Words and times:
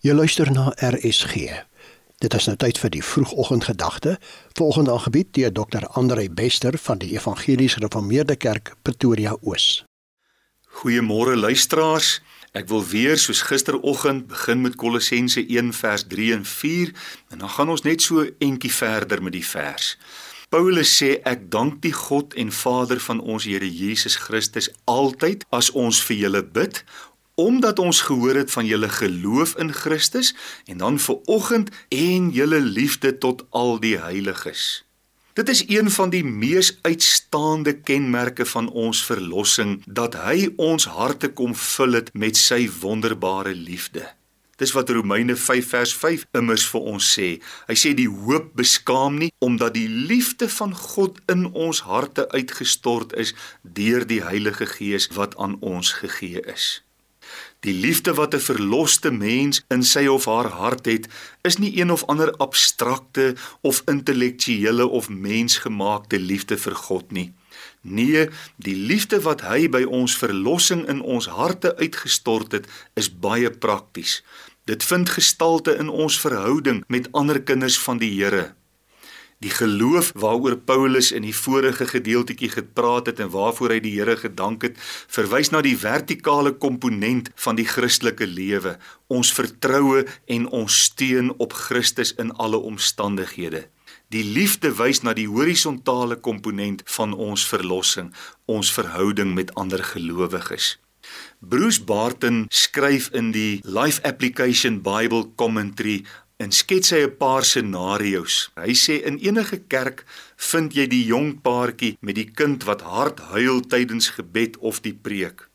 Jy 0.00 0.14
luister 0.16 0.48
na 0.48 0.70
RSG. 0.80 1.50
Dit 2.24 2.32
is 2.32 2.46
nou 2.48 2.54
tyd 2.56 2.78
vir 2.80 2.90
die 2.94 3.02
vroegoggendgedagte, 3.04 4.14
volgende 4.56 4.94
aangebied 4.94 5.34
deur 5.36 5.52
Dr. 5.52 5.84
Andre 5.92 6.24
Bester 6.32 6.78
van 6.80 7.02
die 7.02 7.10
Evangeliese 7.18 7.82
Gereformeerde 7.82 8.36
Kerk 8.40 8.72
Pretoria 8.82 9.34
Oos. 9.42 9.84
Goeiemôre 10.80 11.36
luisteraars. 11.36 12.22
Ek 12.56 12.70
wil 12.72 12.80
weer 12.80 13.20
soos 13.20 13.44
gisteroggend 13.44 14.24
begin 14.32 14.64
met 14.64 14.80
Kolossense 14.80 15.44
1 15.44 15.74
vers 15.76 16.06
3 16.08 16.32
en 16.38 16.48
4 16.48 16.96
en 17.36 17.44
dan 17.44 17.52
gaan 17.58 17.76
ons 17.76 17.84
net 17.84 18.00
so 18.00 18.24
entjie 18.40 18.72
verder 18.72 19.20
met 19.20 19.36
die 19.36 19.44
vers. 19.44 19.98
Paulus 20.50 20.90
sê 20.96 21.12
ek 21.28 21.44
dank 21.52 21.76
die 21.84 21.92
God 21.94 22.32
en 22.40 22.48
Vader 22.50 22.98
van 23.04 23.20
ons 23.20 23.44
Here 23.46 23.68
Jesus 23.68 24.16
Christus 24.18 24.66
altyd 24.90 25.44
as 25.54 25.68
ons 25.78 26.00
vir 26.08 26.24
julle 26.24 26.40
bid 26.42 26.80
omdat 27.40 27.78
ons 27.78 28.02
gehoor 28.08 28.42
het 28.42 28.50
van 28.50 28.66
julle 28.66 28.88
geloof 28.88 29.56
in 29.56 29.72
Christus 29.72 30.34
en 30.66 30.78
dan 30.84 30.98
ver 30.98 31.18
oggend 31.24 31.70
en 31.88 32.30
julle 32.30 32.60
liefde 32.60 33.18
tot 33.18 33.44
al 33.50 33.80
die 33.80 33.96
heiliges. 33.98 34.84
Dit 35.32 35.48
is 35.48 35.64
een 35.68 35.90
van 35.90 36.10
die 36.10 36.24
mees 36.24 36.78
uitstaande 36.82 37.80
kenmerke 37.80 38.44
van 38.46 38.68
ons 38.70 39.04
verlossing 39.06 39.78
dat 39.86 40.18
hy 40.18 40.50
ons 40.56 40.84
harte 40.84 41.30
kom 41.32 41.54
vul 41.54 41.96
het 41.96 42.10
met 42.12 42.36
sy 42.36 42.66
wonderbare 42.80 43.54
liefde. 43.54 44.02
Dis 44.60 44.74
wat 44.76 44.90
Romeine 44.92 45.36
5 45.36 45.68
vers 45.68 45.94
5 45.96 46.26
immers 46.36 46.66
vir 46.68 46.88
ons 46.92 47.06
sê. 47.14 47.28
Hy 47.70 47.76
sê 47.78 47.94
die 47.96 48.10
hoop 48.10 48.50
beskaam 48.58 49.16
nie 49.22 49.30
omdat 49.40 49.78
die 49.78 49.88
liefde 49.88 50.50
van 50.52 50.74
God 50.76 51.22
in 51.32 51.46
ons 51.54 51.80
harte 51.88 52.28
uitgestort 52.34 53.16
is 53.16 53.32
deur 53.62 54.04
die 54.04 54.20
Heilige 54.26 54.68
Gees 54.68 55.08
wat 55.16 55.38
aan 55.40 55.56
ons 55.64 55.94
gegee 56.02 56.44
is. 56.44 56.82
Die 57.60 57.74
liefde 57.74 58.14
wat 58.14 58.34
'n 58.34 58.40
verloste 58.40 59.10
mens 59.10 59.64
in 59.68 59.82
sy 59.82 60.06
of 60.06 60.24
haar 60.24 60.48
hart 60.48 60.86
het, 60.86 61.08
is 61.42 61.56
nie 61.56 61.80
een 61.80 61.90
of 61.90 62.04
ander 62.06 62.32
abstrakte 62.36 63.34
of 63.60 63.82
intellektuele 63.86 64.86
of 64.86 65.08
mensgemaakte 65.08 66.18
liefde 66.18 66.56
vir 66.56 66.74
God 66.74 67.12
nie. 67.12 67.32
Nee, 67.80 68.28
die 68.56 68.76
liefde 68.76 69.20
wat 69.20 69.40
hy 69.40 69.68
by 69.68 69.82
ons 69.88 70.16
verlossing 70.16 70.88
in 70.88 71.00
ons 71.00 71.26
harte 71.26 71.76
uitgestort 71.76 72.52
het, 72.52 72.66
is 72.94 73.08
baie 73.08 73.50
prakties. 73.50 74.22
Dit 74.64 74.84
vind 74.84 75.08
gestalte 75.08 75.76
in 75.76 75.88
ons 75.88 76.20
verhouding 76.20 76.84
met 76.88 77.08
ander 77.12 77.40
kinders 77.42 77.78
van 77.78 77.98
die 77.98 78.12
Here. 78.12 78.54
Die 79.40 79.50
geloof 79.50 80.10
waaroor 80.20 80.58
Paulus 80.68 81.12
in 81.16 81.24
die 81.24 81.32
vorige 81.32 81.86
gedeeltjie 81.88 82.50
gepraat 82.52 83.06
het 83.08 83.22
en 83.24 83.30
waarvoor 83.32 83.72
hy 83.72 83.78
die 83.80 83.94
Here 83.94 84.18
gedank 84.20 84.66
het, 84.66 84.76
verwys 85.08 85.48
na 85.48 85.62
die 85.64 85.78
vertikale 85.80 86.52
komponent 86.52 87.30
van 87.40 87.56
die 87.56 87.64
Christelike 87.64 88.28
lewe, 88.28 88.74
ons 89.08 89.32
vertroue 89.32 90.04
en 90.28 90.44
ons 90.60 90.82
steun 90.84 91.32
op 91.40 91.56
Christus 91.56 92.12
in 92.20 92.34
alle 92.36 92.60
omstandighede. 92.60 93.64
Die 94.12 94.26
liefde 94.28 94.74
wys 94.76 95.00
na 95.06 95.16
die 95.16 95.28
horisontale 95.30 96.20
komponent 96.20 96.84
van 96.98 97.16
ons 97.16 97.46
verlossing, 97.48 98.12
ons 98.44 98.68
verhouding 98.76 99.32
met 99.38 99.54
ander 99.56 99.80
gelowiges. 99.80 100.74
Bruce 101.40 101.80
Barton 101.80 102.44
skryf 102.52 103.08
in 103.16 103.32
die 103.32 103.62
Life 103.64 104.02
Application 104.04 104.82
Bible 104.84 105.30
Commentary 105.40 106.02
en 106.40 106.52
skets 106.52 106.90
hy 106.94 107.02
'n 107.04 107.16
paar 107.20 107.44
scenario's. 107.44 108.50
Hy 108.56 108.72
sê 108.72 108.94
in 109.04 109.18
enige 109.20 109.58
kerk 109.68 110.04
vind 110.36 110.72
jy 110.72 110.86
die 110.86 111.04
jong 111.04 111.40
paartjie 111.44 111.96
met 112.00 112.16
die 112.16 112.30
kind 112.38 112.64
wat 112.64 112.80
hard 112.80 113.20
huil 113.34 113.60
tydens 113.60 114.08
gebed 114.16 114.56
of 114.58 114.80
die 114.80 114.94
preek. 114.94 115.48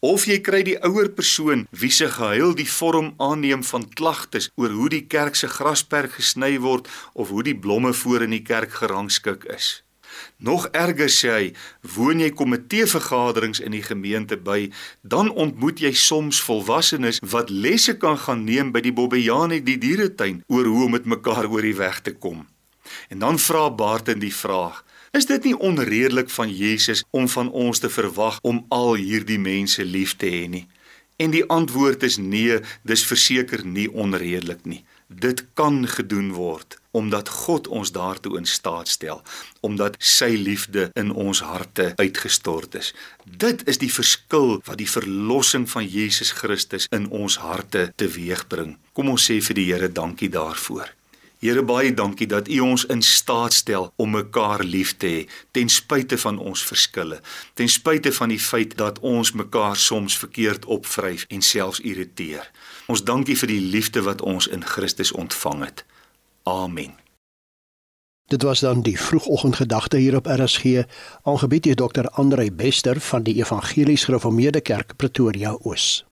Of 0.00 0.26
jy 0.26 0.38
kry 0.40 0.62
die 0.62 0.78
ouer 0.84 1.08
persoon 1.08 1.66
wie 1.70 1.90
se 1.90 2.08
gehuil 2.08 2.54
die 2.54 2.68
vorm 2.68 3.14
aanneem 3.16 3.64
van 3.64 3.88
klagtes 3.88 4.50
oor 4.56 4.70
hoe 4.70 4.88
die 4.88 5.06
kerk 5.06 5.34
se 5.34 5.48
grasperk 5.48 6.12
gesny 6.20 6.58
word 6.60 6.88
of 7.14 7.28
hoe 7.28 7.42
die 7.42 7.56
blomme 7.56 7.92
voor 7.92 8.22
in 8.22 8.30
die 8.30 8.44
kerk 8.44 8.72
gerangskik 8.72 9.44
is. 9.44 9.85
Nog 10.36 10.66
erger 10.72 11.10
sê 11.12 11.30
hy, 11.32 11.46
woon 11.96 12.20
jy 12.20 12.30
komiteevergaderings 12.30 13.60
in 13.60 13.76
die 13.76 13.82
gemeente 13.82 14.36
by, 14.36 14.70
dan 15.02 15.30
ontmoet 15.32 15.80
jy 15.80 15.92
soms 15.96 16.40
volwassenes 16.44 17.22
wat 17.24 17.50
lesse 17.50 17.96
kan 17.96 18.18
gaan 18.18 18.44
neem 18.44 18.72
by 18.72 18.82
die 18.84 18.94
Bobbejane 18.96 19.62
die 19.64 19.78
dieretuin 19.80 20.42
oor 20.46 20.68
hoe 20.68 20.84
om 20.84 20.96
met 20.96 21.08
mekaar 21.08 21.48
oor 21.50 21.64
die 21.64 21.76
weg 21.78 22.02
te 22.04 22.12
kom. 22.12 22.46
En 23.08 23.18
dan 23.18 23.38
vra 23.38 23.70
Barton 23.70 24.18
die 24.22 24.34
vraag: 24.34 24.84
Is 25.16 25.26
dit 25.26 25.44
nie 25.44 25.58
onredelik 25.58 26.30
van 26.30 26.50
Jesus 26.52 27.04
om 27.10 27.28
van 27.28 27.50
ons 27.50 27.78
te 27.78 27.90
verwag 27.90 28.38
om 28.42 28.64
al 28.68 28.94
hierdie 28.94 29.40
mense 29.40 29.84
lief 29.84 30.16
te 30.16 30.28
hê 30.30 30.46
nie? 30.48 30.66
En 31.16 31.32
die 31.32 31.44
antwoord 31.48 32.02
is 32.02 32.18
nee, 32.20 32.58
dis 32.84 33.04
verseker 33.08 33.64
nie 33.64 33.86
onredelik 33.88 34.64
nie. 34.68 34.82
Dit 35.08 35.46
kan 35.54 35.86
gedoen 35.88 36.32
word 36.36 36.80
omdat 36.96 37.28
God 37.28 37.66
ons 37.68 37.90
daartoe 37.92 38.38
in 38.38 38.46
staat 38.48 38.88
stel, 38.88 39.18
omdat 39.60 39.98
sy 40.00 40.30
liefde 40.40 40.86
in 40.96 41.10
ons 41.12 41.42
harte 41.44 41.90
uitgestort 42.00 42.78
is. 42.80 42.94
Dit 43.24 43.66
is 43.68 43.76
die 43.82 43.92
verskil 43.92 44.62
wat 44.64 44.80
die 44.80 44.88
verlossing 44.88 45.68
van 45.68 45.84
Jesus 45.84 46.32
Christus 46.40 46.88
in 46.88 47.10
ons 47.12 47.36
harte 47.44 47.90
teweegbring. 48.00 48.78
Kom 48.96 49.12
ons 49.12 49.28
sê 49.28 49.42
vir 49.44 49.60
die 49.60 49.68
Here 49.68 49.92
dankie 49.92 50.32
daarvoor. 50.32 50.95
Here 51.46 51.62
baie 51.62 51.92
dankie 51.94 52.26
dat 52.26 52.48
U 52.50 52.56
ons 52.60 52.84
in 52.90 53.02
staat 53.06 53.52
stel 53.54 53.92
om 54.02 54.10
mekaar 54.10 54.64
lief 54.66 54.96
te 54.98 55.06
hê 55.06 55.18
ten 55.54 55.68
spyte 55.70 56.18
van 56.18 56.40
ons 56.42 56.64
verskille, 56.66 57.20
ten 57.54 57.68
spyte 57.70 58.10
van 58.12 58.32
die 58.34 58.40
feit 58.42 58.74
dat 58.80 58.98
ons 58.98 59.30
mekaar 59.32 59.76
soms 59.78 60.16
verkeerd 60.18 60.64
opvryf 60.64 61.22
en 61.30 61.42
selfs 61.42 61.80
irriteer. 61.80 62.50
Ons 62.90 63.04
dankie 63.06 63.36
vir 63.38 63.52
die 63.52 63.60
liefde 63.60 64.02
wat 64.02 64.26
ons 64.26 64.50
in 64.50 64.66
Christus 64.66 65.12
ontvang 65.12 65.62
het. 65.68 65.84
Amen. 66.42 66.98
Dit 68.26 68.42
was 68.42 68.60
dan 68.66 68.82
die 68.82 68.98
vroegoggendgedagte 68.98 70.02
hier 70.02 70.16
op 70.16 70.26
RSG, 70.26 70.82
aangebied 71.22 71.62
deur 71.62 71.78
Dr. 71.86 72.10
Andrei 72.10 72.50
Bester 72.50 73.00
van 73.00 73.22
die 73.22 73.38
Evangelies 73.38 74.04
Gereformeerde 74.04 74.60
Kerk 74.60 74.96
Pretoria 74.96 75.54
Oos. 75.62 76.06